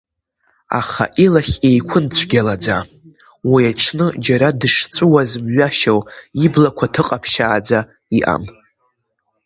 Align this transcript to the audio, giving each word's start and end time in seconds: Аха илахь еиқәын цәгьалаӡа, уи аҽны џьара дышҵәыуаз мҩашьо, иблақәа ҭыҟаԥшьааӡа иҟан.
Аха 0.79 1.05
илахь 1.25 1.55
еиқәын 1.69 2.05
цәгьалаӡа, 2.13 2.77
уи 3.51 3.63
аҽны 3.71 4.07
џьара 4.25 4.49
дышҵәыуаз 4.59 5.31
мҩашьо, 5.45 5.97
иблақәа 6.45 6.85
ҭыҟаԥшьааӡа 6.93 7.79
иҟан. 8.17 8.43